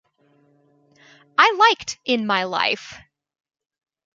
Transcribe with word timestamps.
I 1.37 1.55
liked 1.59 1.99
'In 2.05 2.25
My 2.25 2.45
Life'. 2.45 2.95